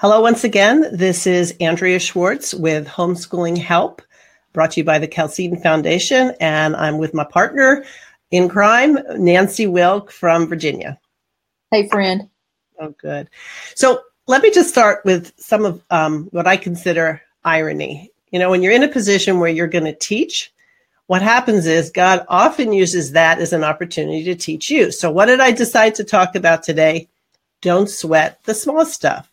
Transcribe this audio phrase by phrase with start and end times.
[0.00, 0.86] Hello, once again.
[0.96, 4.00] This is Andrea Schwartz with Homeschooling Help,
[4.54, 6.32] brought to you by the Chalcedon Foundation.
[6.40, 7.84] And I'm with my partner
[8.30, 10.98] in crime, Nancy Wilk from Virginia.
[11.70, 12.30] Hey, friend.
[12.78, 13.28] Oh, good.
[13.74, 18.10] So let me just start with some of um, what I consider irony.
[18.30, 20.50] You know, when you're in a position where you're going to teach,
[21.08, 24.92] what happens is God often uses that as an opportunity to teach you.
[24.92, 27.06] So, what did I decide to talk about today?
[27.60, 29.29] Don't sweat the small stuff.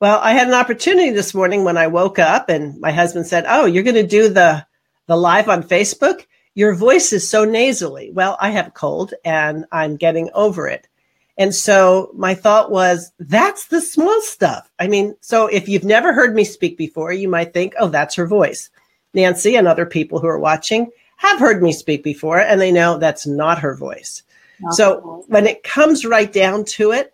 [0.00, 3.44] Well, I had an opportunity this morning when I woke up and my husband said,
[3.48, 4.66] "Oh, you're going to do the
[5.06, 6.26] the live on Facebook?
[6.54, 10.88] Your voice is so nasally." Well, I have a cold and I'm getting over it.
[11.36, 14.70] And so my thought was, that's the small stuff.
[14.78, 18.16] I mean, so if you've never heard me speak before, you might think, "Oh, that's
[18.16, 18.70] her voice."
[19.14, 22.98] Nancy and other people who are watching have heard me speak before and they know
[22.98, 24.22] that's not her voice.
[24.60, 27.13] Not so when it comes right down to it,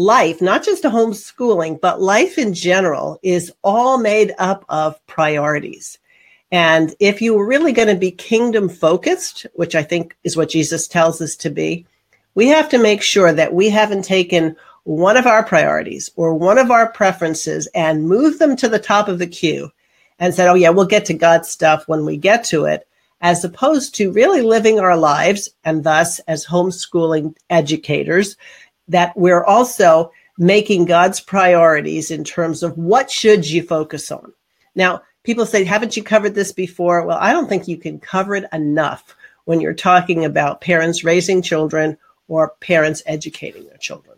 [0.00, 5.98] life, not just homeschooling, but life in general is all made up of priorities.
[6.50, 10.48] And if you were really going to be kingdom focused, which I think is what
[10.48, 11.86] Jesus tells us to be,
[12.34, 16.56] we have to make sure that we haven't taken one of our priorities or one
[16.56, 19.70] of our preferences and moved them to the top of the queue
[20.18, 22.88] and said, oh, yeah, we'll get to God's stuff when we get to it,
[23.20, 28.36] as opposed to really living our lives and thus as homeschooling educators,
[28.90, 34.32] that we're also making God's priorities in terms of what should you focus on.
[34.74, 37.04] Now, people say, haven't you covered this before?
[37.04, 41.42] Well, I don't think you can cover it enough when you're talking about parents raising
[41.42, 41.96] children
[42.28, 44.16] or parents educating their children.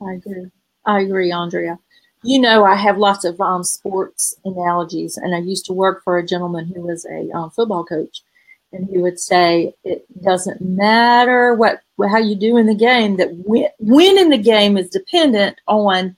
[0.00, 0.50] I agree.
[0.84, 1.78] I agree, Andrea.
[2.22, 6.18] You know, I have lots of um, sports analogies, and I used to work for
[6.18, 8.22] a gentleman who was a um, football coach
[8.72, 13.30] and he would say it doesn't matter what how you do in the game that
[13.46, 16.16] win, win in the game is dependent on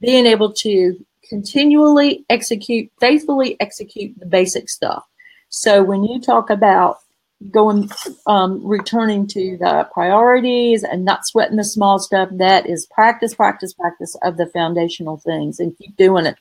[0.00, 0.96] being able to
[1.28, 5.04] continually execute faithfully execute the basic stuff.
[5.48, 6.98] So when you talk about
[7.50, 7.90] going
[8.26, 13.74] um, returning to the priorities and not sweating the small stuff that is practice practice
[13.74, 16.36] practice of the foundational things and keep doing it.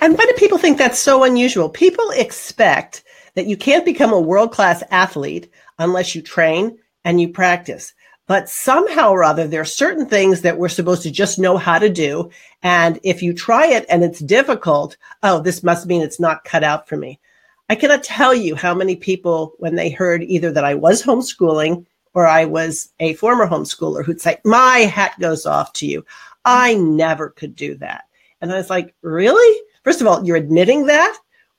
[0.00, 1.68] And why do people think that's so unusual?
[1.68, 3.02] People expect
[3.38, 7.94] that you can't become a world class athlete unless you train and you practice.
[8.26, 11.78] But somehow or other, there are certain things that we're supposed to just know how
[11.78, 12.30] to do.
[12.64, 16.64] And if you try it and it's difficult, oh, this must mean it's not cut
[16.64, 17.20] out for me.
[17.68, 21.86] I cannot tell you how many people, when they heard either that I was homeschooling
[22.14, 26.04] or I was a former homeschooler, who'd say, My hat goes off to you.
[26.44, 28.06] I never could do that.
[28.40, 29.62] And I was like, Really?
[29.84, 31.16] First of all, you're admitting that?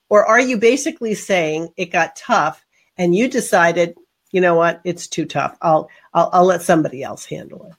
[0.10, 2.66] Or are you basically saying it got tough
[2.98, 3.96] and you decided,
[4.32, 5.56] you know what, it's too tough.
[5.62, 7.76] I'll I'll, I'll let somebody else handle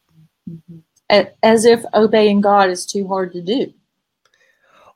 [1.08, 1.36] it.
[1.42, 3.72] As if obeying God is too hard to do.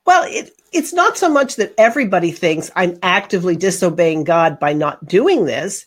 [0.05, 5.05] Well, it, it's not so much that everybody thinks I'm actively disobeying God by not
[5.05, 5.85] doing this,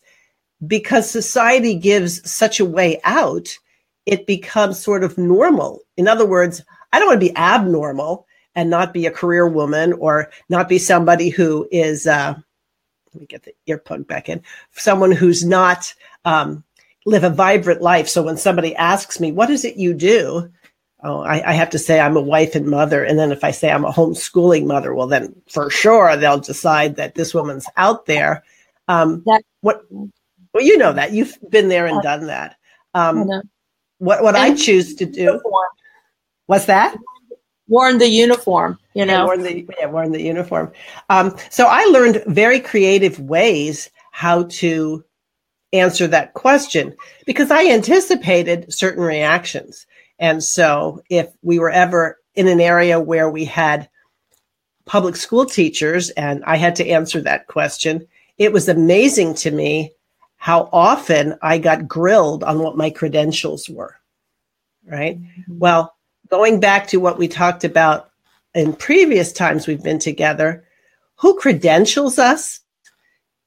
[0.67, 3.57] because society gives such a way out,
[4.07, 5.81] it becomes sort of normal.
[5.97, 8.27] In other words, I don't want to be abnormal
[8.59, 12.35] and not be a career woman or not be somebody who is uh,
[13.15, 14.43] let me get the earplug back in
[14.73, 16.65] someone who's not um,
[17.07, 18.09] live a vibrant life.
[18.09, 20.51] So when somebody asks me what is it you do?
[21.05, 23.05] Oh I, I, have to say i'm a wife and mother.
[23.05, 26.97] And then if i say i'm a homeschooling mother well then for sure they'll decide
[26.97, 28.43] that this woman's out there.
[28.89, 29.85] Um, that, what
[30.53, 31.13] well you know that.
[31.13, 32.57] You've been there and done that.
[32.95, 33.31] Um,
[33.99, 35.41] what what i choose to do
[36.47, 36.97] what's that
[37.69, 39.13] worn the uniform, you know.
[39.13, 40.73] Yeah, worn the yeah, worn the uniform.
[41.11, 45.05] Um, so I learned very creative ways how to
[45.73, 49.87] answer that question because I anticipated certain reactions.
[50.19, 53.89] And so if we were ever in an area where we had
[54.87, 58.07] public school teachers and I had to answer that question,
[58.39, 59.93] it was amazing to me
[60.37, 63.97] how often I got grilled on what my credentials were.
[64.87, 65.21] Right.
[65.21, 65.59] Mm-hmm.
[65.59, 65.95] Well,
[66.31, 68.11] going back to what we talked about
[68.55, 70.65] in previous times we've been together,
[71.17, 72.61] who credentials us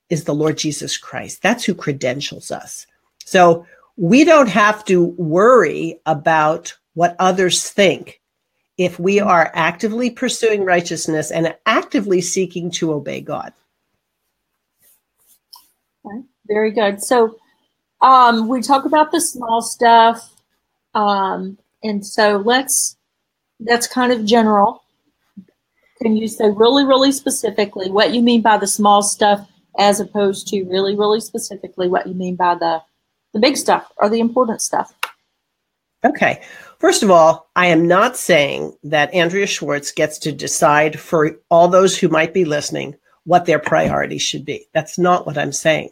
[0.09, 1.41] is the Lord Jesus Christ.
[1.41, 2.85] That's who credentials us.
[3.23, 3.65] So
[3.97, 8.21] we don't have to worry about what others think
[8.77, 13.53] if we are actively pursuing righteousness and actively seeking to obey God.
[16.47, 17.01] Very good.
[17.01, 17.37] So
[18.01, 20.35] um, we talk about the small stuff,
[20.95, 22.97] um, and so let's
[23.59, 24.83] that's kind of general.
[26.01, 29.47] Can you say really, really specifically what you mean by the small stuff,
[29.77, 32.81] as opposed to really, really specifically what you mean by the
[33.33, 34.93] the big stuff or the important stuff?
[36.03, 36.41] Okay.
[36.79, 41.67] First of all, I am not saying that Andrea Schwartz gets to decide for all
[41.67, 42.95] those who might be listening
[43.25, 44.65] what their priorities should be.
[44.73, 45.91] That's not what I'm saying.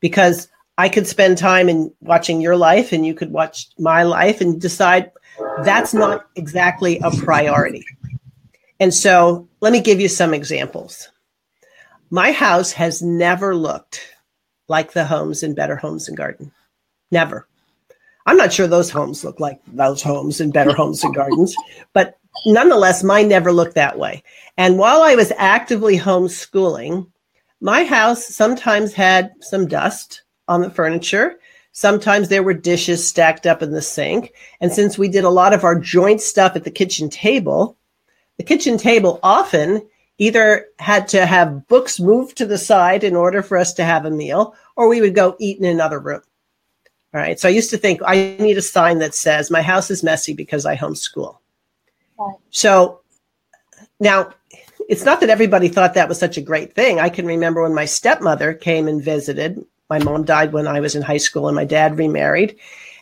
[0.00, 4.40] Because I could spend time in watching your life and you could watch my life
[4.40, 5.12] and decide
[5.62, 7.84] that's not exactly a priority.
[8.80, 11.10] And so let me give you some examples.
[12.10, 14.00] My house has never looked
[14.68, 16.52] like the homes in Better Homes and Garden.
[17.10, 17.46] Never.
[18.26, 21.54] I'm not sure those homes look like those homes in Better Homes and Gardens,
[21.92, 24.22] but nonetheless, mine never looked that way.
[24.56, 27.06] And while I was actively homeschooling,
[27.60, 31.38] my house sometimes had some dust on the furniture.
[31.72, 34.32] Sometimes there were dishes stacked up in the sink.
[34.60, 37.76] And since we did a lot of our joint stuff at the kitchen table,
[38.36, 39.86] the kitchen table often
[40.18, 44.04] either had to have books moved to the side in order for us to have
[44.04, 46.22] a meal, or we would go eat in another room.
[47.12, 47.38] All right.
[47.38, 50.34] So I used to think I need a sign that says my house is messy
[50.34, 51.38] because I homeschool.
[52.18, 52.36] Right.
[52.50, 53.00] So
[54.00, 54.32] now
[54.88, 57.00] it's not that everybody thought that was such a great thing.
[57.00, 59.64] I can remember when my stepmother came and visited.
[59.94, 62.56] My mom died when I was in high school and my dad remarried.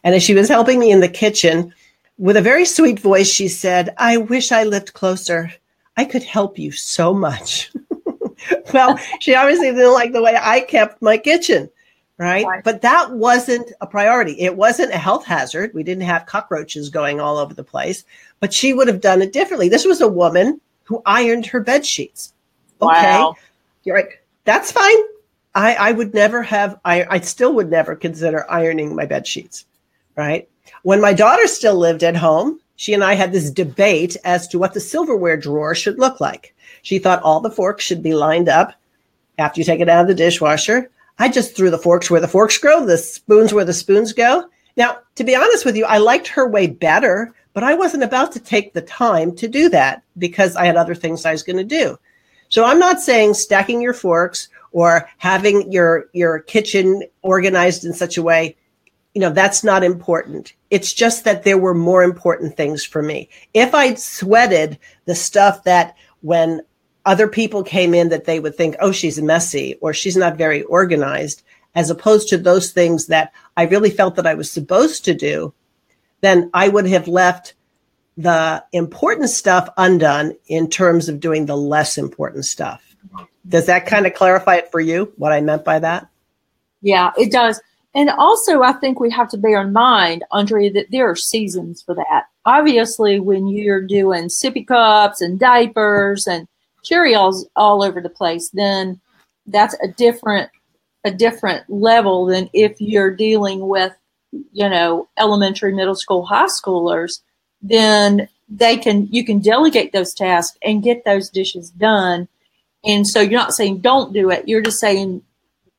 [0.05, 1.73] And as she was helping me in the kitchen,
[2.19, 5.51] with a very sweet voice, she said, I wish I lived closer.
[5.97, 7.73] I could help you so much.
[8.75, 11.71] well, she obviously didn't like the way I kept my kitchen
[12.19, 12.45] right?
[12.45, 12.63] right?
[12.63, 14.39] But that wasn't a priority.
[14.39, 15.73] It wasn't a health hazard.
[15.73, 18.05] We didn't have cockroaches going all over the place,
[18.39, 19.69] but she would have done it differently.
[19.69, 22.35] This was a woman who ironed her bed sheets.
[22.81, 22.93] Okay.
[22.93, 23.35] Wow.
[23.83, 24.09] You're right.
[24.45, 24.99] That's fine.
[25.55, 29.67] I, I would never have, I, I still would never consider ironing my bed sheets,
[30.17, 30.49] right?
[30.83, 34.59] When my daughter still lived at home, she and I had this debate as to
[34.59, 36.55] what the silverware drawer should look like.
[36.83, 38.75] She thought all the forks should be lined up
[39.39, 40.91] after you take it out of the dishwasher.
[41.19, 44.49] I just threw the forks where the forks go, the spoons where the spoons go.
[44.77, 48.33] Now, to be honest with you, I liked her way better, but I wasn't about
[48.33, 51.59] to take the time to do that because I had other things I was going
[51.59, 51.99] to do.
[52.49, 58.17] So I'm not saying stacking your forks or having your your kitchen organized in such
[58.17, 58.57] a way,
[59.15, 60.55] you know, that's not important.
[60.71, 63.29] It's just that there were more important things for me.
[63.55, 66.63] If i'd sweated the stuff that when
[67.05, 70.63] other people came in that they would think, oh, she's messy or she's not very
[70.65, 71.43] organized,
[71.75, 75.53] as opposed to those things that I really felt that I was supposed to do,
[76.21, 77.55] then I would have left
[78.17, 82.92] the important stuff undone in terms of doing the less important stuff.
[83.49, 86.09] Does that kind of clarify it for you, what I meant by that?
[86.81, 87.61] Yeah, it does.
[87.95, 91.83] And also, I think we have to bear in mind, Andrea, that there are seasons
[91.83, 92.25] for that.
[92.47, 96.49] Obviously, when you're doing sippy cups and diapers and
[96.85, 99.01] Cheerios all over the place, then
[99.47, 100.51] that's a different
[101.05, 103.93] a different level than if you're dealing with
[104.53, 107.21] you know elementary, middle school, high schoolers.
[107.61, 112.27] Then they can you can delegate those tasks and get those dishes done.
[112.85, 114.49] And so you're not saying don't do it.
[114.49, 115.23] You're just saying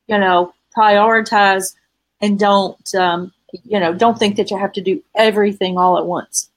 [0.08, 1.76] you know prioritize
[2.22, 3.32] and don't um,
[3.64, 6.50] you know don't think that you have to do everything all at once.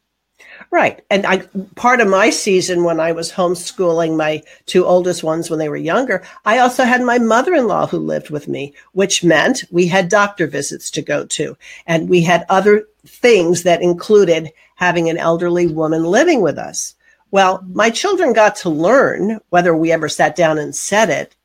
[0.70, 1.02] Right.
[1.10, 1.38] And I
[1.76, 5.76] part of my season when I was homeschooling my two oldest ones when they were
[5.76, 10.46] younger, I also had my mother-in-law who lived with me, which meant we had doctor
[10.46, 16.04] visits to go to and we had other things that included having an elderly woman
[16.04, 16.94] living with us.
[17.30, 21.36] Well, my children got to learn whether we ever sat down and said it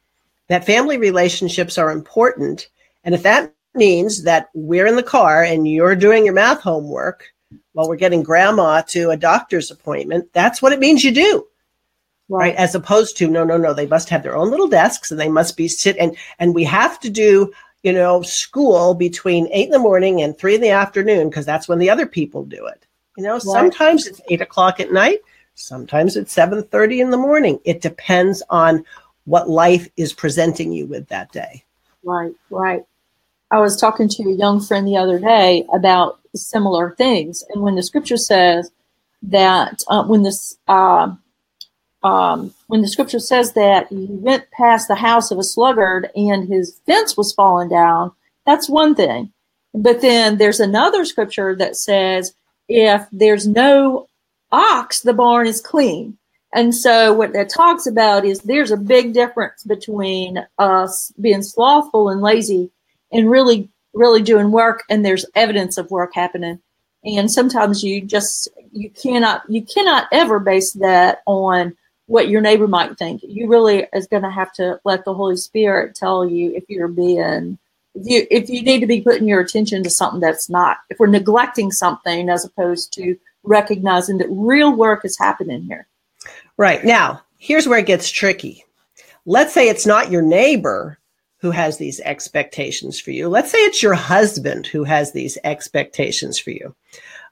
[0.47, 2.67] that family relationships are important
[3.03, 7.33] and if that means that we're in the car and you're doing your math homework
[7.73, 11.47] while we're getting grandma to a doctor's appointment, that's what it means you do.
[12.29, 12.39] Right.
[12.39, 12.55] right.
[12.55, 15.29] As opposed to, no, no, no, they must have their own little desks and they
[15.29, 17.51] must be sit and, and we have to do,
[17.83, 21.67] you know, school between eight in the morning and three in the afternoon because that's
[21.67, 22.85] when the other people do it.
[23.17, 23.41] You know, right.
[23.41, 25.19] sometimes it's eight o'clock at night,
[25.55, 27.59] sometimes it's seven thirty in the morning.
[27.65, 28.85] It depends on
[29.25, 31.63] what life is presenting you with that day.
[32.03, 32.83] Right, right.
[33.51, 37.43] I was talking to a young friend the other day about similar things.
[37.49, 38.71] And when the scripture says
[39.23, 41.13] that uh, when this uh,
[42.03, 46.47] um, when the scripture says that he went past the house of a sluggard and
[46.47, 48.11] his fence was falling down,
[48.45, 49.31] that's one thing.
[49.73, 52.33] But then there's another scripture that says
[52.67, 54.07] if there's no
[54.51, 56.17] ox, the barn is clean.
[56.53, 62.09] And so what that talks about is there's a big difference between us being slothful
[62.09, 62.71] and lazy
[63.11, 66.59] and really, really doing work and there's evidence of work happening.
[67.03, 72.67] And sometimes you just you cannot you cannot ever base that on what your neighbor
[72.67, 73.21] might think.
[73.23, 76.87] You really is going to have to let the Holy Spirit tell you if you're
[76.87, 77.57] being
[77.95, 80.99] if you if you need to be putting your attention to something that's not if
[80.99, 85.87] we're neglecting something as opposed to recognizing that real work is happening here.
[86.57, 86.83] Right.
[86.83, 88.65] Now, here's where it gets tricky.
[89.25, 90.99] Let's say it's not your neighbor
[91.37, 93.27] who has these expectations for you.
[93.27, 96.75] Let's say it's your husband who has these expectations for you.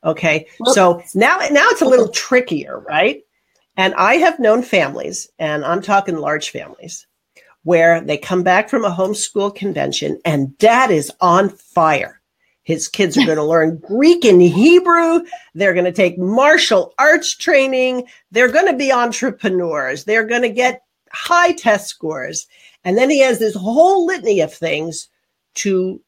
[0.03, 0.47] Okay.
[0.65, 3.23] So now now it's a little trickier, right?
[3.77, 7.05] And I have known families, and I'm talking large families,
[7.63, 12.18] where they come back from a homeschool convention and dad is on fire.
[12.69, 15.21] His kids are going to learn Greek and Hebrew.
[15.55, 18.07] They're going to take martial arts training.
[18.29, 20.03] They're going to be entrepreneurs.
[20.03, 22.45] They're going to get high test scores.
[22.83, 25.09] And then he has this whole litany of things
[25.55, 25.99] to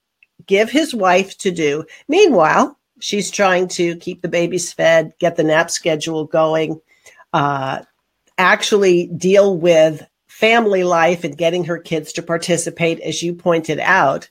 [0.46, 1.84] give his wife to do.
[2.08, 6.80] Meanwhile, she's trying to keep the babies fed, get the nap schedule going,
[7.34, 7.82] uh,
[8.38, 14.30] actually deal with family life and getting her kids to participate, as you pointed out.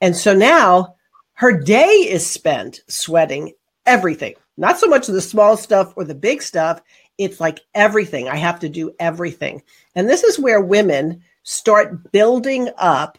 [0.00, 0.96] And so now
[1.34, 3.52] her day is spent sweating
[3.86, 6.80] everything, not so much the small stuff or the big stuff.
[7.18, 8.28] It's like everything.
[8.28, 9.62] I have to do everything.
[9.94, 13.18] And this is where women start building up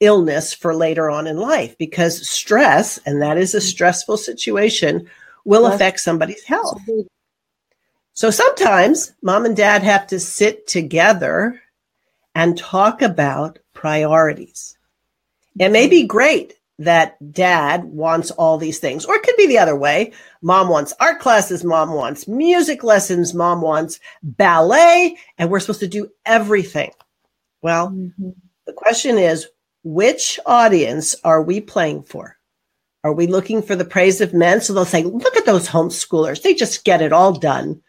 [0.00, 5.08] illness for later on in life because stress, and that is a stressful situation,
[5.44, 6.80] will affect somebody's health.
[8.14, 11.60] So sometimes mom and dad have to sit together
[12.34, 14.76] and talk about priorities.
[15.58, 19.58] It may be great that dad wants all these things, or it could be the
[19.58, 20.12] other way.
[20.40, 25.88] Mom wants art classes, mom wants music lessons, mom wants ballet, and we're supposed to
[25.88, 26.90] do everything.
[27.62, 28.30] Well, mm-hmm.
[28.66, 29.48] the question is
[29.84, 32.36] which audience are we playing for?
[33.04, 34.60] Are we looking for the praise of men?
[34.60, 36.42] So they'll say, look at those homeschoolers.
[36.42, 37.82] They just get it all done.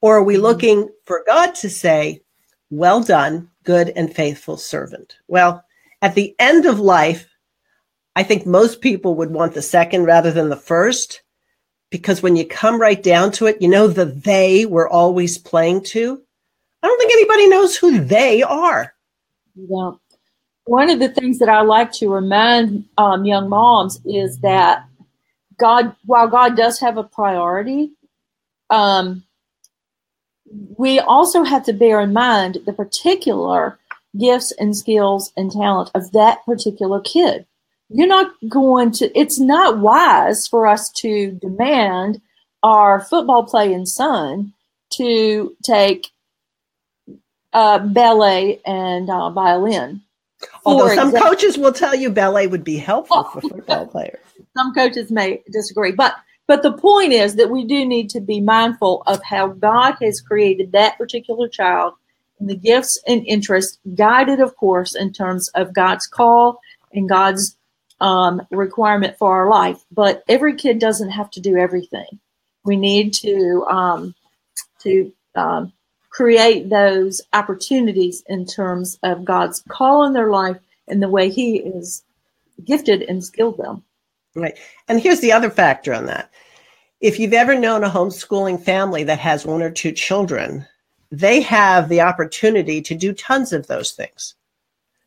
[0.00, 0.42] Or are we mm-hmm.
[0.42, 2.22] looking for God to say,
[2.70, 5.16] well done, good and faithful servant?
[5.28, 5.62] Well,
[6.02, 7.28] at the end of life,
[8.16, 11.22] I think most people would want the second rather than the first,
[11.90, 15.84] because when you come right down to it, you know, the they we're always playing
[15.84, 16.22] to.
[16.82, 18.94] I don't think anybody knows who they are.
[19.54, 19.92] Yeah.
[20.64, 24.86] One of the things that I like to remind um, young moms is that
[25.58, 27.92] God, while God does have a priority,
[28.70, 29.24] um,
[30.78, 33.78] we also have to bear in mind the particular
[34.18, 37.46] gifts and skills and talent of that particular kid.
[37.88, 42.20] You're not going to, it's not wise for us to demand
[42.62, 44.52] our football playing son
[44.90, 46.10] to take
[47.52, 50.02] uh, ballet and uh, violin.
[50.64, 51.30] Although some example.
[51.30, 54.18] coaches will tell you ballet would be helpful for football players.
[54.56, 56.16] Some coaches may disagree, but
[56.46, 60.20] but the point is that we do need to be mindful of how God has
[60.20, 61.94] created that particular child
[62.38, 66.60] and the gifts and interests, guided, of course, in terms of God's call
[66.92, 67.56] and God's
[68.00, 69.84] um, requirement for our life.
[69.90, 72.18] But every kid doesn't have to do everything.
[72.64, 74.14] We need to um,
[74.80, 75.72] to um,
[76.10, 81.58] create those opportunities in terms of God's call in their life and the way He
[81.58, 82.02] is
[82.64, 83.82] gifted and skilled them.
[84.34, 84.58] Right.
[84.88, 86.30] And here's the other factor on that.
[87.00, 90.66] If you've ever known a homeschooling family that has one or two children,
[91.10, 94.34] they have the opportunity to do tons of those things.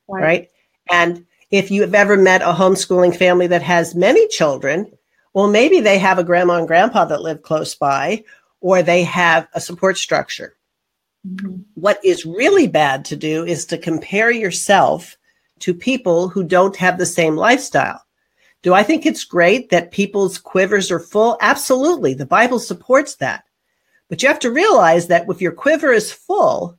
[0.08, 0.24] Right.
[0.24, 0.50] right?
[0.92, 4.92] And if you've ever met a homeschooling family that has many children,
[5.34, 8.24] well, maybe they have a grandma and grandpa that live close by,
[8.62, 10.56] or they have a support structure.
[11.28, 11.62] Mm-hmm.
[11.76, 15.18] What is really bad to do is to compare yourself
[15.60, 18.04] to people who don't have the same lifestyle.
[18.62, 21.38] Do I think it's great that people's quivers are full?
[21.42, 22.14] Absolutely.
[22.14, 23.46] The Bible supports that.
[24.10, 26.78] But you have to realize that if your quiver is full,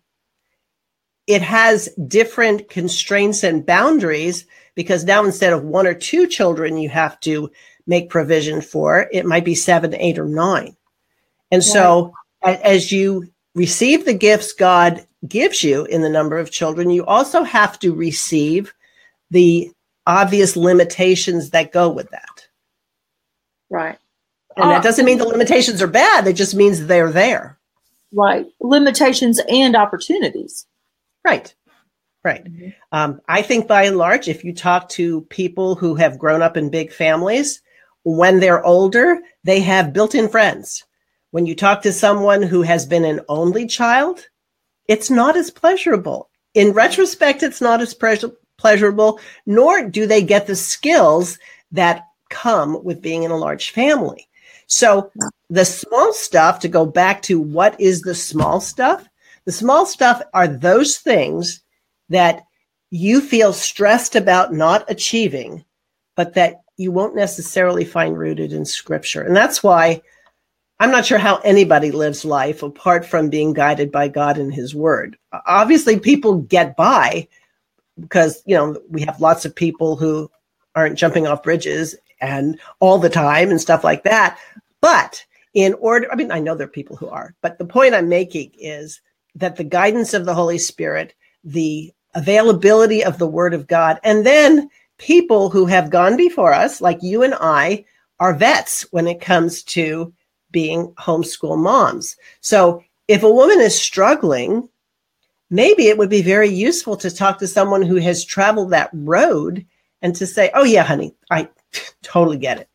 [1.27, 6.89] it has different constraints and boundaries because now instead of one or two children you
[6.89, 7.51] have to
[7.87, 10.77] make provision for, it might be seven, eight, or nine.
[11.51, 16.91] And so as you receive the gifts God gives you in the number of children,
[16.91, 18.73] you also have to receive
[19.31, 19.71] the
[20.07, 22.49] obvious limitations that go with that.
[23.69, 23.99] Right.
[24.57, 27.59] And that uh, doesn't mean the limitations are bad, it just means they're there.
[28.13, 28.47] Right.
[28.61, 30.67] Limitations and opportunities.
[31.25, 31.55] Right.
[32.23, 32.45] Right.
[32.45, 32.69] Mm-hmm.
[32.93, 36.57] Um, I think by and large, if you talk to people who have grown up
[36.57, 37.63] in big families,
[38.03, 40.85] when they're older, they have built in friends
[41.33, 44.27] When you talk to someone who has been an only child,
[44.89, 46.29] it's not as pleasurable.
[46.55, 51.39] In retrospect, it's not as pleasurable, nor do they get the skills
[51.73, 54.29] that come with being in a large family.
[54.67, 55.11] So,
[55.49, 59.09] the small stuff, to go back to what is the small stuff?
[59.45, 61.63] The small stuff are those things
[62.11, 62.45] that
[62.91, 65.65] you feel stressed about not achieving,
[66.17, 69.23] but that you won't necessarily find rooted in scripture.
[69.23, 70.03] And that's why
[70.81, 74.75] I'm not sure how anybody lives life apart from being guided by God and his
[74.75, 75.17] word.
[75.47, 77.29] Obviously, people get by
[77.99, 80.31] because, you know, we have lots of people who
[80.75, 84.39] aren't jumping off bridges and all the time and stuff like that.
[84.81, 87.95] But in order, I mean, I know there are people who are, but the point
[87.95, 89.03] I'm making is
[89.35, 91.15] that the guidance of the Holy Spirit,
[91.45, 96.81] the availability of the word of God, and then people who have gone before us,
[96.81, 97.85] like you and I,
[98.19, 100.13] are vets when it comes to
[100.51, 102.17] being homeschool moms.
[102.41, 104.69] So if a woman is struggling,
[105.49, 109.65] maybe it would be very useful to talk to someone who has traveled that road
[110.03, 111.49] and to say, "Oh yeah, honey, I
[112.03, 112.69] totally get it."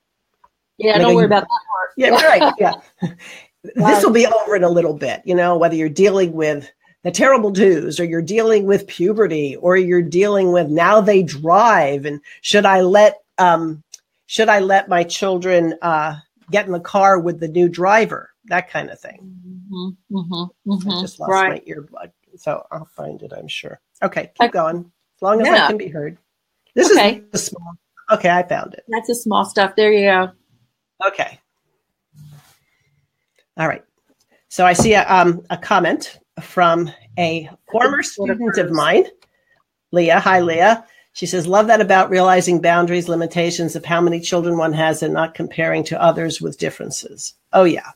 [0.78, 1.92] Yeah, don't worry about that part.
[1.98, 2.54] Yeah, right.
[2.60, 2.74] Yeah.
[3.76, 6.70] this will be over in a little bit, you know, whether you're dealing with
[7.06, 12.04] the terrible twos or you're dealing with puberty or you're dealing with now they drive
[12.04, 13.84] and should I let um
[14.26, 16.16] should I let my children uh
[16.52, 19.20] get in the car with the new driver, that kind of thing.
[19.22, 20.90] Mm-hmm, mm-hmm, mm-hmm.
[20.90, 21.64] I just lost right.
[21.68, 23.32] my earbud, so I'll find it.
[23.36, 23.80] I'm sure.
[24.02, 24.92] Okay, keep going.
[25.18, 25.66] As long as yeah.
[25.66, 26.18] I can be heard.
[26.74, 27.18] This okay.
[27.18, 27.74] is the small.
[28.12, 28.84] Okay, I found it.
[28.88, 29.76] That's the small stuff.
[29.76, 30.32] There you go.
[31.08, 31.40] Okay.
[33.58, 33.84] All right.
[34.50, 39.06] So I see a, um, a comment from a former student of mine,
[39.92, 40.20] Leah.
[40.20, 40.86] Hi, Leah.
[41.14, 45.14] She says, Love that about realizing boundaries, limitations of how many children one has, and
[45.14, 47.36] not comparing to others with differences.
[47.54, 47.92] Oh, yeah.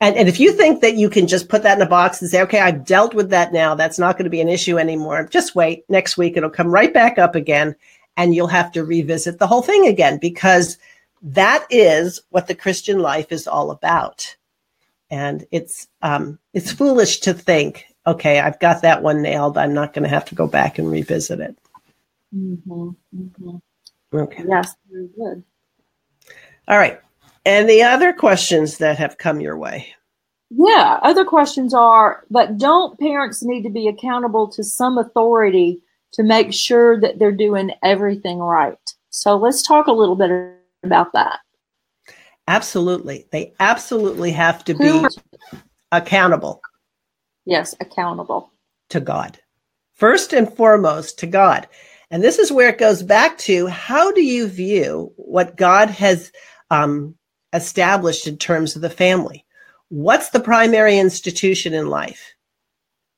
[0.00, 2.30] And, and if you think that you can just put that in a box and
[2.30, 5.28] say, okay, I've dealt with that now, that's not going to be an issue anymore,
[5.30, 5.84] just wait.
[5.88, 7.76] Next week, it'll come right back up again,
[8.16, 10.78] and you'll have to revisit the whole thing again because
[11.22, 14.36] that is what the Christian life is all about.
[15.10, 19.56] And it's um, it's foolish to think, okay, I've got that one nailed.
[19.56, 21.56] I'm not going to have to go back and revisit it.
[22.34, 23.56] Mm-hmm, mm-hmm.
[24.12, 24.44] Okay.
[24.48, 25.44] Yes, very good.
[26.68, 27.00] All right.
[27.44, 29.94] And the other questions that have come your way?
[30.50, 35.80] Yeah, other questions are, but don't parents need to be accountable to some authority
[36.12, 38.78] to make sure that they're doing everything right?
[39.10, 40.30] So let's talk a little bit
[40.82, 41.40] about that.
[42.48, 43.26] Absolutely.
[43.32, 45.04] They absolutely have to be
[45.92, 46.60] accountable.
[47.44, 48.50] Yes, accountable
[48.90, 49.38] to God.
[49.94, 51.66] First and foremost, to God.
[52.10, 56.30] And this is where it goes back to how do you view what God has
[56.70, 57.16] um,
[57.52, 59.44] established in terms of the family?
[59.88, 62.34] What's the primary institution in life?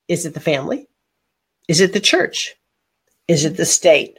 [0.06, 0.88] Is it the family?
[1.66, 2.54] Is it the church?
[3.26, 4.18] Is it the state?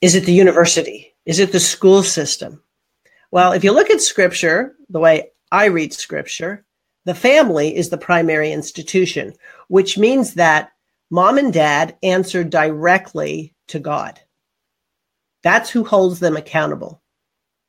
[0.00, 1.14] Is it the university?
[1.26, 2.62] Is it the school system?
[3.30, 6.64] Well, if you look at scripture, the way I read scripture,
[7.04, 9.34] the family is the primary institution,
[9.68, 10.72] which means that
[11.10, 14.20] mom and dad answer directly to God.
[15.42, 17.02] That's who holds them accountable.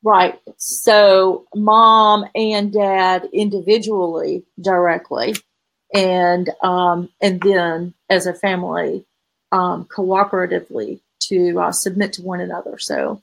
[0.02, 0.38] Right.
[0.56, 5.34] So mom and dad individually directly
[5.94, 9.04] and um, and then as a family
[9.52, 12.78] um, cooperatively to uh, submit to one another.
[12.78, 13.22] So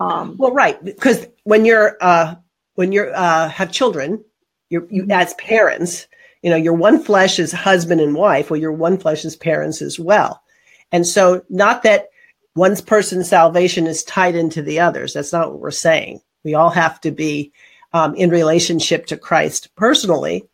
[0.00, 2.34] um, well, right, because when you're uh,
[2.74, 4.24] when you're uh, have children,
[4.70, 6.08] you you as parents,
[6.42, 9.80] you know, your one flesh is husband and wife, or your one flesh is parents
[9.80, 10.42] as well.
[10.92, 12.08] And so, not that
[12.54, 15.12] one person's salvation is tied into the others.
[15.12, 16.20] That's not what we're saying.
[16.44, 17.52] We all have to be
[17.92, 20.48] um, in relationship to Christ personally,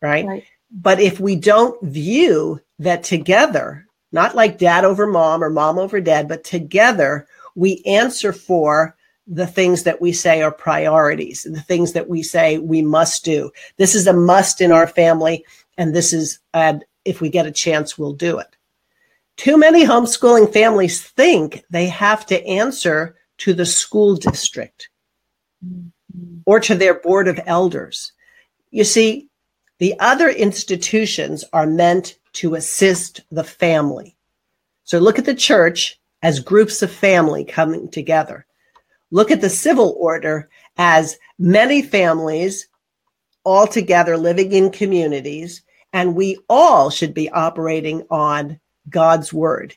[0.00, 0.26] right?
[0.26, 0.44] right?
[0.70, 6.00] But if we don't view that together, not like dad over mom or mom over
[6.00, 11.92] dad, but together, we answer for the things that we say are priorities, the things
[11.92, 13.50] that we say we must do.
[13.76, 15.44] This is a must in our family,
[15.78, 18.56] and this is, uh, if we get a chance, we'll do it.
[19.36, 24.90] Too many homeschooling families think they have to answer to the school district
[26.44, 28.12] or to their board of elders.
[28.70, 29.28] You see,
[29.78, 34.16] the other institutions are meant to assist the family.
[34.84, 38.46] So look at the church as groups of family coming together.
[39.10, 42.68] Look at the civil order as many families
[43.44, 49.74] all together living in communities, and we all should be operating on God's word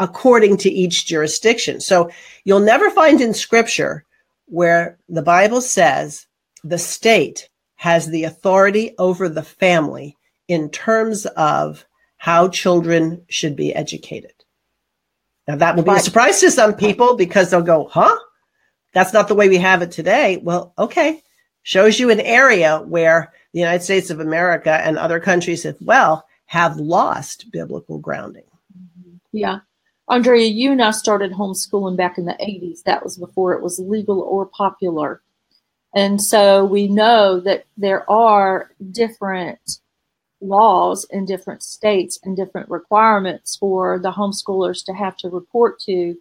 [0.00, 1.80] according to each jurisdiction.
[1.80, 2.10] So
[2.44, 4.04] you'll never find in scripture
[4.46, 6.26] where the Bible says
[6.64, 10.16] the state has the authority over the family
[10.48, 11.84] in terms of
[12.16, 14.43] how children should be educated.
[15.46, 18.16] Now, that will be a surprise to some people because they'll go, huh?
[18.92, 20.38] That's not the way we have it today.
[20.38, 21.22] Well, okay.
[21.62, 26.26] Shows you an area where the United States of America and other countries as well
[26.46, 28.44] have lost biblical grounding.
[28.76, 29.16] Mm-hmm.
[29.32, 29.58] Yeah.
[30.08, 32.82] Andrea, you and I started homeschooling back in the 80s.
[32.82, 35.22] That was before it was legal or popular.
[35.94, 39.78] And so we know that there are different
[40.44, 46.16] laws in different states and different requirements for the homeschoolers to have to report to.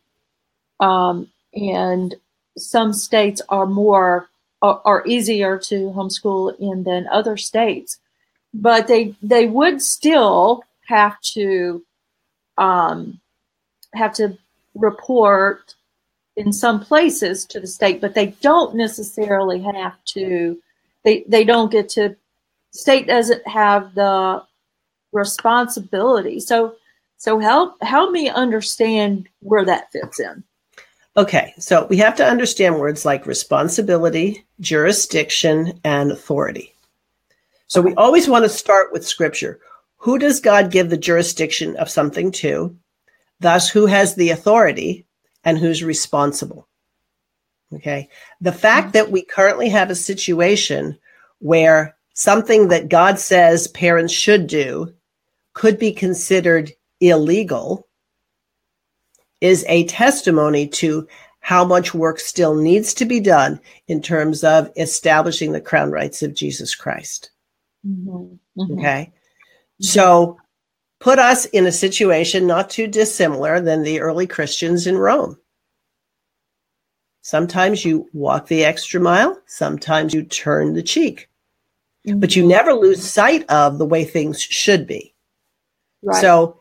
[0.80, 2.16] Um, and
[2.58, 4.30] some states are more
[4.62, 8.00] are, are easier to homeschool in than other states,
[8.54, 11.84] but they they would still have to
[12.58, 13.20] um,
[13.94, 14.38] have to
[14.76, 15.76] report
[16.36, 20.60] in some places to the state, but they don't necessarily have to.
[21.04, 22.16] They they don't get to.
[22.74, 24.44] State doesn't have the
[25.12, 26.40] responsibility.
[26.40, 26.76] So
[27.18, 30.44] so help help me understand where that fits in.
[31.16, 36.74] Okay, so we have to understand words like responsibility, jurisdiction, and authority.
[37.68, 39.60] So we always want to start with scripture.
[39.98, 42.76] Who does God give the jurisdiction of something to?
[43.40, 45.06] Thus, who has the authority
[45.44, 46.68] and who's responsible?
[47.74, 48.10] Okay.
[48.42, 50.98] The fact that we currently have a situation
[51.40, 54.94] where something that God says parents should do
[55.54, 57.88] could be considered illegal
[59.42, 61.08] is a testimony to
[61.42, 66.24] how much work still needs to be done in terms of establishing the crown rights
[66.24, 67.32] of Jesus Christ.
[67.86, 68.62] Mm-hmm.
[68.62, 68.80] Mm-hmm.
[68.80, 69.12] Okay.
[69.82, 70.38] So
[71.02, 75.38] put us in a situation not too dissimilar than the early Christians in Rome.
[77.22, 81.28] Sometimes you walk the extra mile, sometimes you turn the cheek,
[82.08, 82.20] mm-hmm.
[82.20, 85.14] but you never lose sight of the way things should be.
[86.02, 86.22] Right.
[86.22, 86.58] So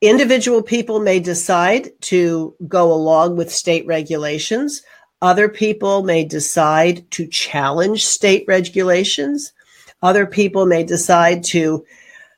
[0.00, 4.82] individual people may decide to go along with state regulations.
[5.22, 9.52] Other people may decide to challenge state regulations.
[10.02, 11.84] Other people may decide to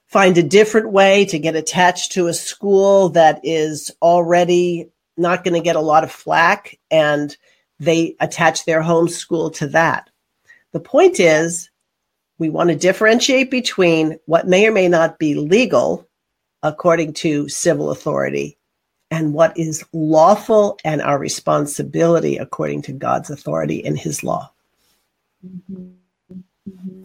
[0.07, 5.55] find a different way to get attached to a school that is already not going
[5.55, 7.37] to get a lot of flack and
[7.79, 10.09] they attach their home school to that.
[10.73, 11.71] The point is,
[12.39, 16.07] we want to differentiate between what may or may not be legal
[16.63, 18.59] according to civil authority
[19.11, 24.51] and what is lawful and our responsibility according to God's authority in his law.
[25.47, 25.91] Mm-hmm.
[26.69, 27.05] Mm-hmm.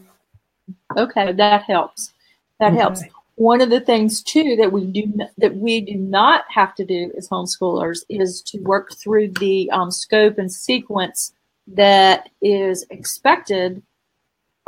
[0.98, 2.14] Okay, that helps.
[2.60, 2.82] That okay.
[2.82, 3.04] helps.
[3.36, 7.12] One of the things too that we do that we do not have to do
[7.18, 11.34] as homeschoolers is to work through the um, scope and sequence
[11.68, 13.82] that is expected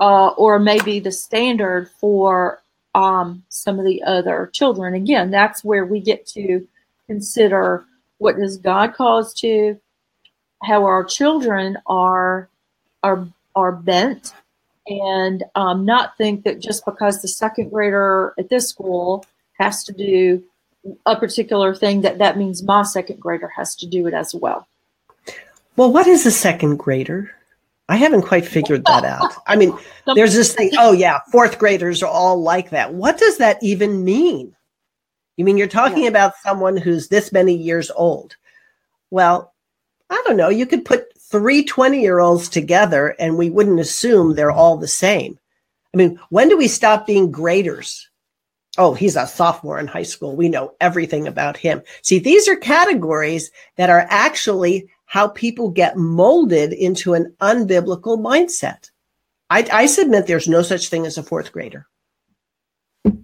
[0.04, 2.62] uh, or maybe the standard for
[2.94, 4.94] um, some of the other children.
[4.94, 6.68] Again, that's where we get to
[7.08, 7.86] consider
[8.18, 9.80] what does God call us to,
[10.62, 12.50] how our children are
[13.02, 14.34] are are bent,
[14.88, 19.26] and um, not think that just because the second grader at this school
[19.58, 20.44] has to do
[21.06, 24.68] a particular thing that that means my second grader has to do it as well.
[25.78, 27.34] Well, what is a second grader?
[27.94, 29.32] I haven't quite figured that out.
[29.46, 29.78] I mean,
[30.16, 32.96] there's this thing, oh, yeah, fourth graders are all like that.
[32.96, 34.56] What does that even mean?
[35.38, 36.10] You mean you're talking yeah.
[36.10, 38.36] about someone who's this many years old?
[39.12, 39.54] Well,
[40.10, 40.50] I don't know.
[40.50, 44.88] You could put three 20 year olds together and we wouldn't assume they're all the
[44.88, 45.38] same.
[45.94, 48.10] I mean, when do we stop being graders?
[48.80, 50.36] Oh, he's a sophomore in high school.
[50.36, 51.84] We know everything about him.
[52.02, 58.90] See, these are categories that are actually how people get molded into an unbiblical mindset.
[59.48, 61.86] I, I submit there's no such thing as a fourth grader.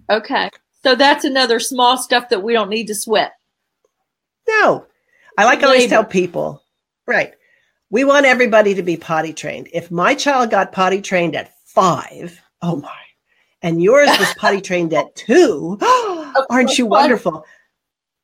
[0.08, 0.50] Okay.
[0.84, 3.32] So that's another small stuff that we don't need to sweat.
[4.48, 4.86] No.
[5.36, 6.62] I like always tell people,
[7.08, 7.34] right.
[7.90, 9.68] We want everybody to be potty trained.
[9.72, 13.00] If my child got potty trained at five, oh my,
[13.62, 15.76] and yours was potty trained at two,
[16.50, 17.44] aren't you wonderful?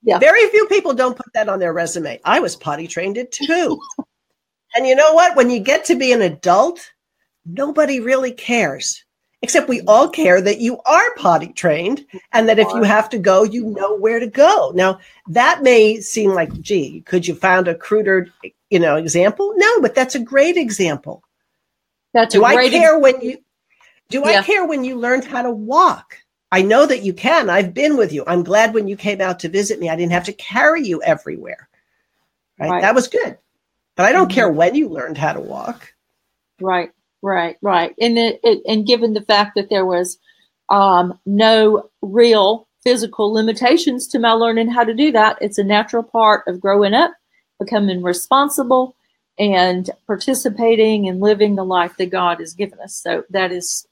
[0.06, 0.20] Yeah.
[0.20, 2.20] Very few people don't put that on their resume.
[2.24, 3.78] I was potty trained at two.
[4.76, 5.36] and you know what?
[5.36, 6.92] When you get to be an adult,
[7.44, 9.04] nobody really cares.
[9.42, 13.18] Except we all care that you are potty trained and that if you have to
[13.18, 14.72] go, you know where to go.
[14.74, 18.28] Now, that may seem like, gee, could you find a cruder,
[18.70, 19.52] you know, example?
[19.56, 21.22] No, but that's a great example.
[22.14, 23.38] That's do I care ex- when you
[24.08, 24.38] do yeah.
[24.38, 26.16] I care when you learned how to walk?
[26.56, 27.50] I know that you can.
[27.50, 28.24] I've been with you.
[28.26, 31.02] I'm glad when you came out to visit me, I didn't have to carry you
[31.02, 31.68] everywhere.
[32.58, 32.70] Right?
[32.70, 32.80] right.
[32.80, 33.36] That was good.
[33.94, 34.34] But I don't mm-hmm.
[34.34, 35.92] care when you learned how to walk.
[36.58, 36.90] Right.
[37.20, 37.94] Right, right.
[38.00, 40.16] And it, it, and given the fact that there was
[40.70, 46.04] um, no real physical limitations to my learning how to do that, it's a natural
[46.04, 47.12] part of growing up,
[47.60, 48.96] becoming responsible,
[49.38, 52.96] and participating and living the life that God has given us.
[52.96, 53.86] So that is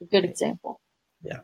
[0.00, 0.80] a good example.
[1.22, 1.40] Yeah.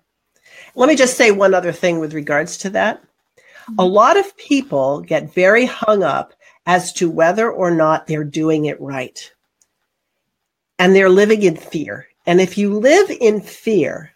[0.74, 3.02] Let me just say one other thing with regards to that.
[3.02, 3.78] Mm-hmm.
[3.78, 6.34] A lot of people get very hung up
[6.66, 9.32] as to whether or not they're doing it right.
[10.78, 12.08] And they're living in fear.
[12.26, 14.12] And if you live in fear,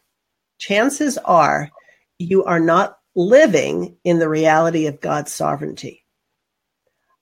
[0.58, 1.70] chances are
[2.18, 6.04] you are not living in the reality of God's sovereignty.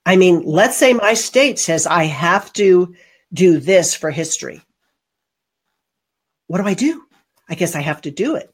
[0.05, 2.94] I mean, let's say my state says I have to
[3.33, 4.62] do this for history.
[6.46, 7.03] What do I do?
[7.49, 8.53] I guess I have to do it.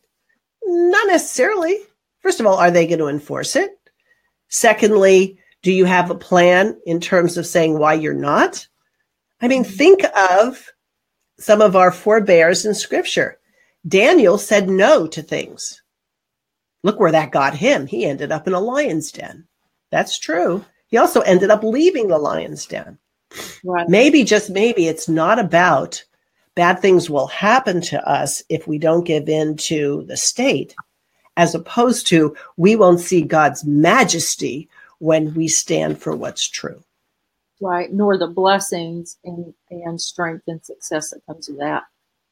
[0.73, 1.79] Not necessarily.
[2.21, 3.79] First of all, are they going to enforce it?
[4.49, 8.67] Secondly, do you have a plan in terms of saying why you're not?
[9.41, 9.73] I mean, mm-hmm.
[9.73, 10.67] think of
[11.39, 13.39] some of our forebears in scripture.
[13.87, 15.83] Daniel said no to things.
[16.83, 17.87] Look where that got him.
[17.87, 19.47] He ended up in a lion's den.
[19.91, 20.65] That's true.
[20.87, 22.99] He also ended up leaving the lion's den.
[23.65, 23.89] Right.
[23.89, 26.05] Maybe, just maybe, it's not about
[26.55, 30.75] bad things will happen to us if we don't give in to the state,
[31.37, 36.83] as opposed to we won't see God's majesty when we stand for what's true.
[37.61, 41.85] Right, nor the blessings and, and strength and success that comes with that.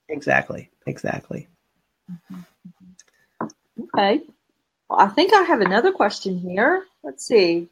[0.09, 1.48] Exactly, exactly.
[2.11, 2.40] Mm-hmm.
[3.94, 4.22] Okay.
[4.88, 6.85] Well, I think I have another question here.
[7.02, 7.68] Let's see.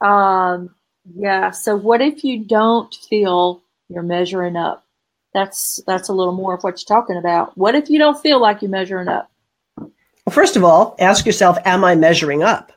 [0.00, 0.74] Um,
[1.14, 1.50] yeah.
[1.50, 4.84] So what if you don't feel you're measuring up?
[5.32, 7.56] That's that's a little more of what you're talking about.
[7.56, 9.30] What if you don't feel like you're measuring up?
[9.76, 12.72] Well, first of all, ask yourself, am I measuring up?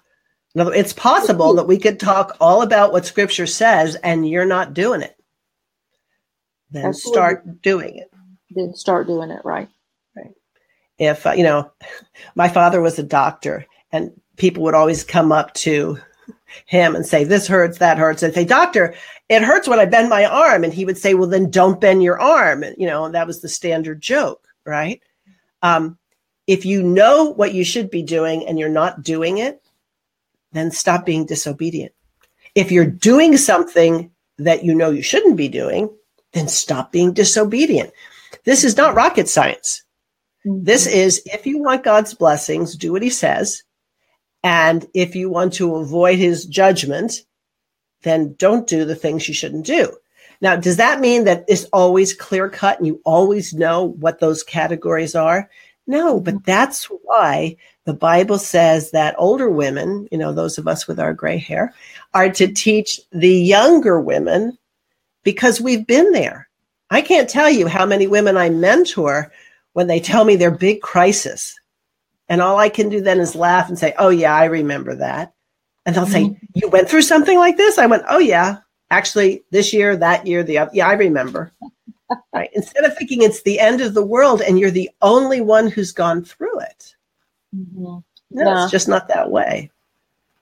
[0.56, 4.74] Now, it's possible that we could talk all about what scripture says and you're not
[4.74, 5.16] doing it.
[6.70, 7.16] Then Absolutely.
[7.16, 8.12] start doing it.
[8.52, 9.68] Then start doing it, right?
[10.16, 10.34] Right.
[11.00, 11.72] If, uh, you know,
[12.36, 15.98] my father was a doctor and people would always come up to
[16.66, 18.24] him and say, This hurts, that hurts.
[18.24, 18.96] And say, Doctor,
[19.30, 20.64] it hurts when I bend my arm.
[20.64, 22.64] And he would say, Well, then don't bend your arm.
[22.64, 25.02] And, you know, and that was the standard joke, right?
[25.62, 25.98] Um,
[26.48, 29.62] if you know what you should be doing and you're not doing it,
[30.52, 31.94] then stop being disobedient.
[32.56, 35.90] If you're doing something that you know you shouldn't be doing,
[36.34, 37.92] then stop being disobedient.
[38.44, 39.84] This is not rocket science.
[40.46, 40.64] Mm-hmm.
[40.64, 43.64] This is if you want God's blessings, do what he says.
[44.44, 47.24] And if you want to avoid his judgment,
[48.04, 49.96] then don't do the things you shouldn't do.
[50.42, 54.44] Now, does that mean that it's always clear cut and you always know what those
[54.44, 55.50] categories are?
[55.88, 60.88] No, but that's why the Bible says that older women, you know, those of us
[60.88, 61.74] with our gray hair,
[62.14, 64.58] are to teach the younger women
[65.24, 66.50] because we've been there.
[66.90, 69.32] I can't tell you how many women I mentor
[69.74, 71.58] when they tell me their big crisis
[72.30, 75.34] and all I can do then is laugh and say, Oh, yeah, I remember that.
[75.86, 76.46] And they'll say, mm-hmm.
[76.56, 77.78] You went through something like this?
[77.78, 78.58] I went, Oh, yeah.
[78.90, 80.72] Actually, this year, that year, the other.
[80.74, 81.52] Yeah, I remember.
[82.34, 82.50] right.
[82.54, 85.92] Instead of thinking it's the end of the world and you're the only one who's
[85.92, 86.96] gone through it.
[87.56, 87.84] Mm-hmm.
[87.84, 88.64] No, yeah.
[88.64, 89.70] it's just not that way.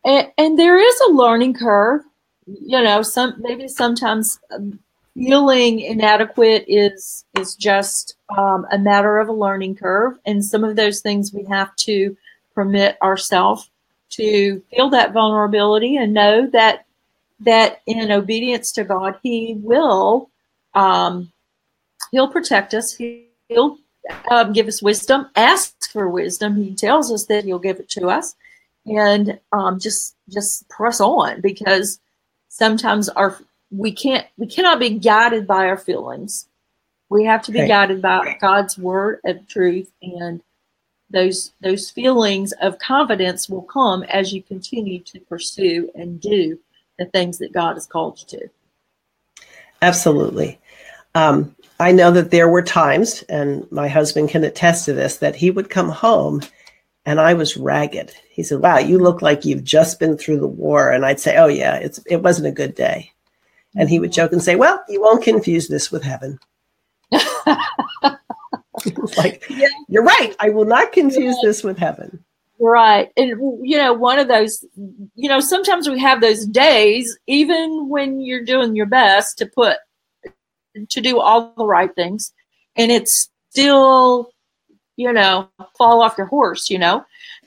[0.03, 2.01] And, and there is a learning curve.
[2.45, 4.79] You know, some maybe sometimes um,
[5.13, 10.17] feeling inadequate is is just um, a matter of a learning curve.
[10.25, 12.15] And some of those things we have to
[12.53, 13.69] permit ourselves
[14.11, 16.85] to feel that vulnerability and know that
[17.39, 20.29] that in obedience to god he will
[20.73, 21.31] um,
[22.11, 22.95] he'll protect us.
[23.47, 23.77] He'll
[24.29, 26.55] um, give us wisdom ask for wisdom.
[26.55, 28.35] He tells us that he'll give it to us.
[28.85, 31.99] And um, just just press on because
[32.49, 33.37] sometimes our
[33.69, 36.47] we can't we cannot be guided by our feelings.
[37.11, 40.41] We have to be guided by God's word of truth and
[41.09, 46.57] those those feelings of confidence will come as you continue to pursue and do
[46.97, 48.49] the things that God has called you to.
[49.81, 50.57] Absolutely.
[51.13, 55.35] Um, I know that there were times, and my husband can attest to this, that
[55.35, 56.41] he would come home
[57.05, 58.13] and I was ragged.
[58.29, 60.91] He said, Wow, you look like you've just been through the war.
[60.91, 63.11] And I'd say, Oh, yeah, it's, it wasn't a good day.
[63.75, 66.39] And he would joke and say, Well, you won't confuse this with heaven.
[69.17, 69.67] like, yeah.
[69.87, 70.35] you're right.
[70.39, 71.49] I will not confuse yeah.
[71.49, 72.23] this with heaven.
[72.59, 73.11] Right.
[73.17, 73.29] And,
[73.67, 74.63] you know, one of those,
[75.15, 79.77] you know, sometimes we have those days, even when you're doing your best to put,
[80.89, 82.31] to do all the right things,
[82.75, 84.31] and it's still,
[84.95, 87.03] you know, fall off your horse, you know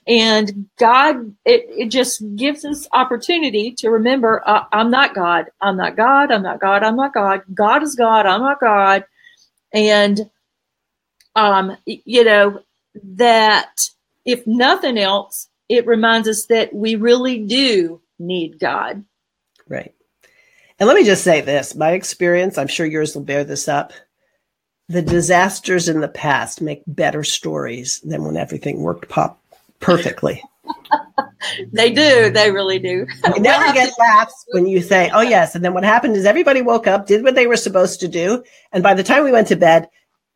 [0.07, 5.77] and god it, it just gives us opportunity to remember uh, i'm not god i'm
[5.77, 9.05] not god i'm not god i'm not god god is god i'm not god
[9.75, 10.31] And,
[11.37, 12.61] um, you know,
[13.03, 13.91] that
[14.25, 19.05] if nothing else, it reminds us that we really do need God.
[19.69, 19.95] Right.
[20.79, 23.93] And let me just say this my experience, I'm sure yours will bear this up.
[24.89, 29.43] The disasters in the past make better stories than when everything worked pop
[29.81, 30.43] perfectly.
[31.73, 32.31] they do.
[32.31, 33.07] They really do.
[33.35, 35.55] You never get laughs when you say, oh, yes.
[35.55, 38.43] And then what happened is everybody woke up, did what they were supposed to do.
[38.73, 39.89] And by the time we went to bed,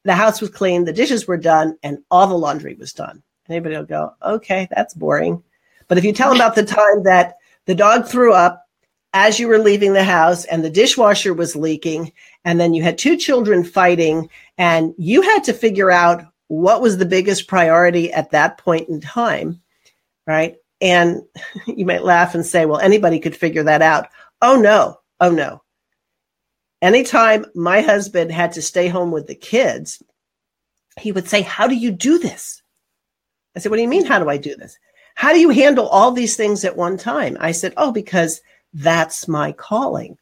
[0.05, 3.23] the house was clean, the dishes were done, and all the laundry was done.
[3.49, 5.42] Anybody will go, okay, that's boring.
[5.87, 8.66] But if you tell them about the time that the dog threw up
[9.14, 12.12] as you were leaving the house and the dishwasher was leaking,
[12.44, 16.99] and then you had two children fighting, and you had to figure out what was
[16.99, 19.61] the biggest priority at that point in time,
[20.27, 20.57] right?
[20.80, 21.22] And
[21.66, 24.08] you might laugh and say, well, anybody could figure that out.
[24.42, 25.00] Oh, no.
[25.20, 25.62] Oh, no.
[26.80, 30.00] Anytime my husband had to stay home with the kids,
[30.98, 32.62] he would say, How do you do this?
[33.56, 34.78] I said, What do you mean, how do I do this?
[35.14, 37.36] How do you handle all these things at one time?
[37.40, 38.40] I said, Oh, because
[38.72, 40.18] that's my calling.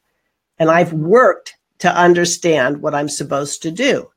[0.59, 4.11] And I've worked to understand what I'm supposed to do.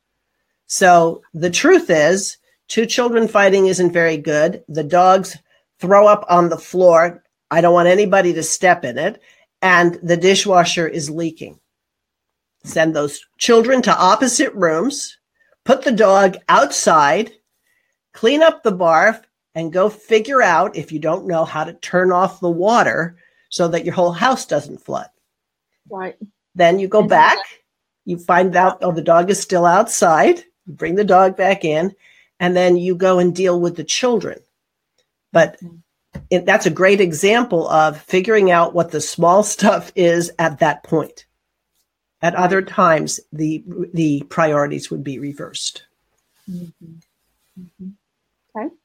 [0.67, 2.37] So the truth is,
[2.69, 4.63] two children fighting isn't very good.
[4.69, 5.35] The dogs
[5.79, 7.23] throw up on the floor.
[7.51, 9.21] I don't want anybody to step in it.
[9.61, 11.59] And the dishwasher is leaking.
[12.63, 15.17] Send those children to opposite rooms,
[15.63, 17.31] put the dog outside,
[18.13, 19.21] clean up the barf,
[19.55, 23.17] and go figure out if you don't know how to turn off the water
[23.49, 25.09] so that your whole house doesn't flood.
[25.89, 26.15] Right.
[26.55, 27.37] Then you go back,
[28.05, 31.95] you find out, oh, the dog is still outside, you bring the dog back in,
[32.39, 34.39] and then you go and deal with the children.
[35.31, 35.59] But
[36.29, 40.83] it, that's a great example of figuring out what the small stuff is at that
[40.83, 41.25] point.
[42.21, 43.63] At other times, the
[43.93, 45.83] the priorities would be reversed.
[46.49, 46.95] Mm-hmm.
[47.59, 47.89] Mm-hmm.
[48.55, 48.75] Okay.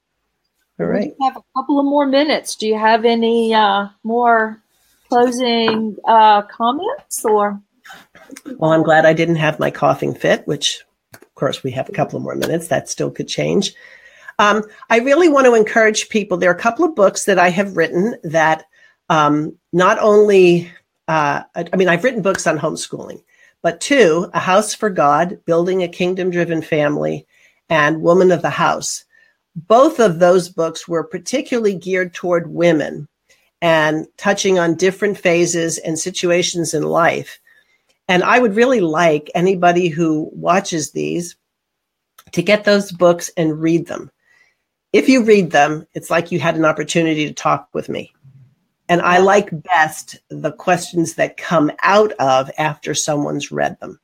[0.79, 1.13] All right.
[1.19, 2.55] We have a couple of more minutes.
[2.55, 4.61] Do you have any uh, more
[5.09, 7.59] closing uh, comments or?
[8.57, 11.93] Well, I'm glad I didn't have my coughing fit, which, of course, we have a
[11.93, 12.67] couple of more minutes.
[12.67, 13.73] That still could change.
[14.37, 16.37] Um, I really want to encourage people.
[16.37, 18.65] There are a couple of books that I have written that
[19.09, 20.71] um, not only
[21.07, 23.21] uh, I mean, I've written books on homeschooling,
[23.61, 27.27] but two, A House for God, Building a Kingdom Driven Family,
[27.69, 29.05] and Woman of the House.
[29.55, 33.07] Both of those books were particularly geared toward women
[33.61, 37.39] and touching on different phases and situations in life.
[38.07, 41.35] And I would really like anybody who watches these
[42.33, 44.11] to get those books and read them.
[44.95, 48.13] If you read them, it's like you had an opportunity to talk with me.
[48.87, 53.99] And I like best the questions that come out of after someone's read them.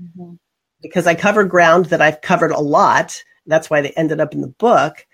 [0.00, 0.36] Mm-hmm.
[0.80, 3.22] Because I cover ground that I've covered a lot.
[3.44, 5.06] That's why they ended up in the book.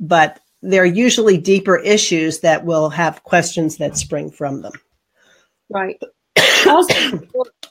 [0.00, 4.72] But they're usually deeper issues that will have questions that spring from them.
[5.70, 6.02] Right.
[6.66, 7.20] also,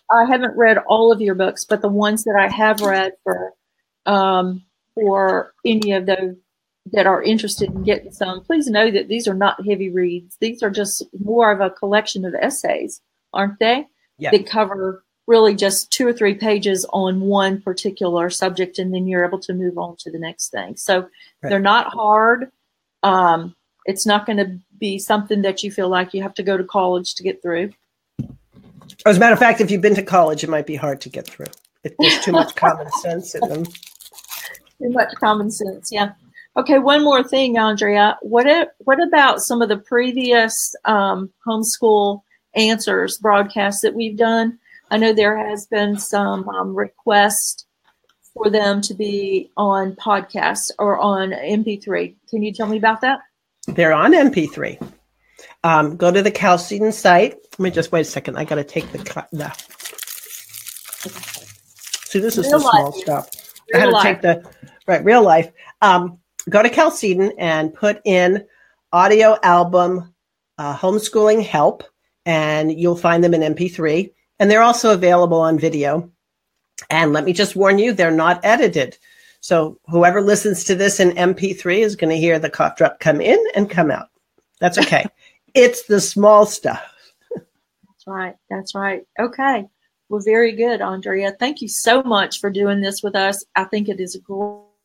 [0.10, 3.52] I haven't read all of your books, but the ones that I have read for
[4.06, 4.64] um,
[4.96, 6.36] for any of those
[6.92, 10.38] that are interested in getting some, please know that these are not heavy reads.
[10.40, 13.02] These are just more of a collection of essays,
[13.34, 13.88] aren't they?
[14.18, 14.32] Yeah.
[14.32, 19.26] That cover really just two or three pages on one particular subject, and then you're
[19.26, 20.76] able to move on to the next thing.
[20.76, 21.10] So right.
[21.44, 22.52] they're not hard.
[23.04, 26.58] Um, it's not going to be something that you feel like you have to go
[26.58, 27.72] to college to get through.
[29.06, 31.10] As a matter of fact, if you've been to college, it might be hard to
[31.10, 31.48] get through.
[31.84, 33.64] There's too much common sense in them.
[33.64, 36.14] Too much common sense, yeah.
[36.58, 38.18] Okay, one more thing, Andrea.
[38.22, 42.22] What what about some of the previous um, homeschool
[42.56, 44.60] answers broadcasts that we've done?
[44.90, 47.66] I know there has been some um, requests
[48.34, 52.16] for them to be on podcasts or on MP3.
[52.30, 53.20] Can you tell me about that?
[53.68, 54.92] They're on MP3.
[55.64, 57.38] Um, go to the Chalcedon site.
[57.52, 58.38] Let me just wait a second.
[58.38, 58.98] I got to take the,
[59.32, 59.50] the.
[62.06, 62.74] See, this is real the life.
[62.74, 63.30] small stuff.
[63.74, 64.04] Real I had to life.
[64.04, 64.52] take the
[64.88, 65.52] right real life.
[65.82, 66.20] Um,
[66.52, 68.46] go to Chalcedon and put in
[68.92, 70.14] audio album
[70.58, 71.84] uh, homeschooling help,
[72.26, 74.12] and you'll find them in MP3.
[74.40, 76.12] And they're also available on video.
[76.90, 78.98] And let me just warn you, they're not edited.
[79.40, 83.22] So whoever listens to this in MP3 is going to hear the cough drop come
[83.22, 84.10] in and come out.
[84.60, 85.06] That's okay.
[85.54, 86.84] it's the small stuff.
[87.34, 88.36] That's right.
[88.50, 89.04] That's right.
[89.20, 89.66] Okay.
[90.10, 91.32] Well, very good, Andrea.
[91.40, 93.46] Thank you so much for doing this with us.
[93.56, 94.20] I think it is a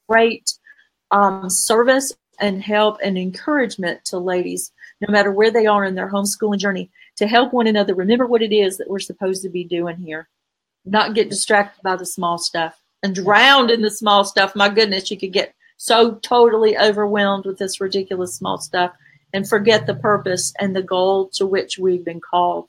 [0.08, 0.52] great
[1.10, 6.10] um, service and help and encouragement to ladies, no matter where they are in their
[6.10, 9.64] homeschooling journey, to help one another remember what it is that we're supposed to be
[9.64, 10.28] doing here.
[10.84, 12.80] Not get distracted by the small stuff.
[13.02, 14.56] and drowned in the small stuff.
[14.56, 18.92] My goodness, you could get so totally overwhelmed with this ridiculous small stuff
[19.32, 22.68] and forget the purpose and the goal to which we've been called.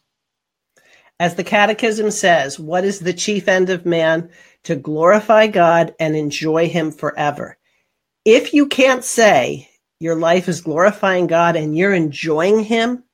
[1.20, 4.30] As the Catechism says, what is the chief end of man?
[4.64, 7.57] To glorify God and enjoy Him forever.
[8.28, 9.69] If you can't say
[10.01, 13.05] your life is glorifying God and you're enjoying Him,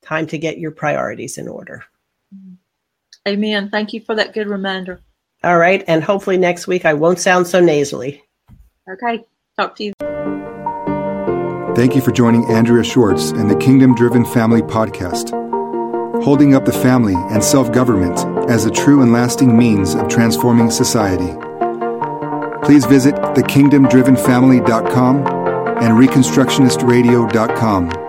[0.00, 1.84] time to get your priorities in order.
[3.28, 3.68] Amen.
[3.68, 5.02] Thank you for that good reminder.
[5.42, 5.84] All right.
[5.86, 8.24] And hopefully next week I won't sound so nasally.
[8.90, 9.26] Okay.
[9.58, 9.92] Talk to you.
[11.76, 15.28] Thank you for joining Andrea Schwartz and the Kingdom Driven Family Podcast,
[16.24, 20.70] holding up the family and self government as a true and lasting means of transforming
[20.70, 21.36] society.
[22.64, 25.26] Please visit thekingdomdrivenfamily.com
[25.82, 28.03] and reconstructionistradio.com